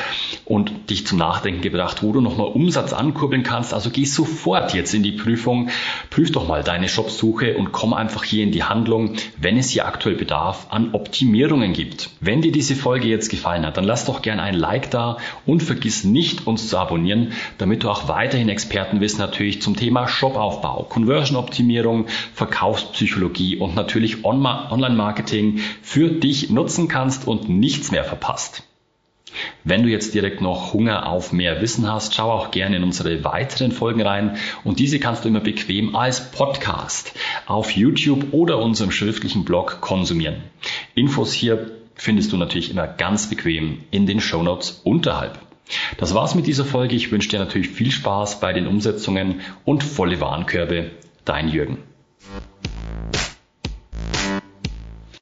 und 0.45 0.91
dich 0.91 1.07
zum 1.07 1.19
Nachdenken 1.19 1.61
gebracht, 1.61 2.03
wo 2.03 2.13
du 2.13 2.21
nochmal 2.21 2.49
Umsatz 2.49 2.93
ankurbeln 2.93 3.43
kannst. 3.43 3.75
Also 3.75 3.91
geh 3.91 4.05
sofort 4.05 4.75
jetzt 4.75 4.95
in 4.95 5.03
die 5.03 5.13
Prüfung, 5.13 5.71
prüf 6.11 6.33
doch 6.33 6.49
mal 6.49 6.63
deine 6.63 6.89
Shopsuche 6.89 7.57
und 7.57 7.73
komm 7.73 7.93
einfach 7.93 8.25
hier 8.25 8.43
in 8.43 8.53
die 8.53 8.65
Handlung, 8.65 9.17
wenn 9.37 9.59
es 9.59 9.71
hier 9.71 9.87
aktuell 9.87 10.17
Bedarf 10.17 10.69
an 10.71 10.95
Optimierungen 10.95 11.73
gibt. 11.73 12.11
Wenn 12.21 12.43
dir 12.43 12.53
diese 12.53 12.75
Folge 12.75 13.09
jetzt 13.09 13.29
gefallen 13.29 13.67
hat, 13.67 13.77
dann 13.77 13.85
lass 13.85 14.05
doch 14.05 14.23
gerne 14.23 14.43
ein 14.43 14.55
Like 14.55 14.91
da 14.91 15.19
und 15.47 15.63
vergiss 15.63 16.05
nicht, 16.05 16.24
nicht, 16.25 16.47
uns 16.47 16.69
zu 16.69 16.79
abonnieren, 16.79 17.33
damit 17.59 17.83
du 17.83 17.91
auch 17.91 18.09
weiterhin 18.09 18.49
Expertenwissen 18.49 19.19
natürlich 19.19 19.61
zum 19.61 19.77
Thema 19.77 20.09
Shopaufbau, 20.09 20.85
Conversion-Optimierung, 20.85 22.07
Verkaufspsychologie 22.33 23.59
und 23.59 23.75
natürlich 23.75 24.25
Online-Marketing 24.25 25.61
für 25.83 26.09
dich 26.09 26.49
nutzen 26.49 26.89
kannst 26.89 27.29
und 27.29 27.51
nichts 27.51 27.91
mehr 27.91 28.05
verpasst. 28.05 28.63
Wenn 29.65 29.83
du 29.83 29.91
jetzt 29.91 30.15
direkt 30.15 30.41
noch 30.41 30.73
Hunger 30.73 31.11
auf 31.11 31.33
mehr 31.33 31.61
Wissen 31.61 31.93
hast, 31.93 32.15
schau 32.15 32.31
auch 32.31 32.51
gerne 32.51 32.77
in 32.77 32.85
unsere 32.85 33.23
weiteren 33.23 33.73
Folgen 33.73 34.01
rein 34.01 34.39
und 34.63 34.79
diese 34.79 34.99
kannst 34.99 35.25
du 35.25 35.29
immer 35.29 35.41
bequem 35.41 35.95
als 35.95 36.31
Podcast 36.31 37.13
auf 37.45 37.73
YouTube 37.73 38.33
oder 38.33 38.59
unserem 38.61 38.93
schriftlichen 38.93 39.45
Blog 39.45 39.83
konsumieren. 39.83 40.37
Infos 40.95 41.35
hier 41.35 41.71
findest 41.97 42.33
du 42.33 42.39
natürlich 42.39 42.71
immer 42.71 42.87
ganz 42.87 43.29
bequem 43.29 43.81
in 43.91 44.07
den 44.07 44.21
Shownotes 44.21 44.81
unterhalb. 44.85 45.39
Das 45.97 46.15
war's 46.15 46.35
mit 46.35 46.47
dieser 46.47 46.65
Folge. 46.65 46.95
Ich 46.95 47.11
wünsche 47.11 47.29
dir 47.29 47.39
natürlich 47.39 47.71
viel 47.71 47.91
Spaß 47.91 48.41
bei 48.41 48.53
den 48.53 48.67
Umsetzungen 48.67 49.41
und 49.65 49.83
volle 49.83 50.21
Warenkörbe. 50.21 50.91
Dein 51.25 51.49
Jürgen. 51.49 51.79